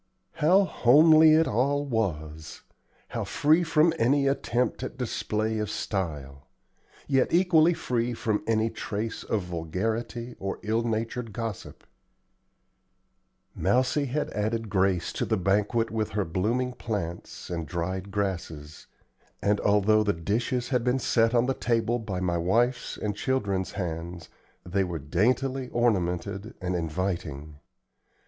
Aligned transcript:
How 0.37 0.63
homely 0.63 1.35
it 1.35 1.47
all 1.47 1.85
was! 1.85 2.61
how 3.09 3.23
free 3.23 3.63
from 3.63 3.93
any 3.99 4.25
attempt 4.27 4.81
at 4.81 4.97
display 4.97 5.59
of 5.59 5.69
style! 5.69 6.47
yet 7.05 7.31
equally 7.31 7.75
free 7.75 8.15
from 8.15 8.41
any 8.47 8.71
trace 8.71 9.23
of 9.23 9.43
vulgarity 9.43 10.35
or 10.39 10.57
ill 10.63 10.81
natured 10.81 11.33
gossip. 11.33 11.83
Mousie 13.53 14.05
had 14.07 14.31
added 14.31 14.71
grace 14.71 15.13
to 15.13 15.23
the 15.23 15.37
banquet 15.37 15.91
with 15.91 16.09
her 16.13 16.25
blooming 16.25 16.73
plants 16.73 17.51
and 17.51 17.67
dried 17.67 18.09
grasses; 18.09 18.87
and, 19.39 19.59
although 19.59 20.01
the 20.03 20.13
dishes 20.13 20.69
had 20.69 20.83
been 20.83 20.97
set 20.97 21.35
on 21.35 21.45
the 21.45 21.53
table 21.53 21.99
by 21.99 22.19
my 22.19 22.39
wife's 22.39 22.97
and 22.97 23.15
children's 23.15 23.73
hands, 23.73 24.29
they 24.65 24.83
were 24.83 24.97
daintily 24.97 25.69
ornamented 25.69 26.55
and 26.59 26.75
inviting. 26.75 27.59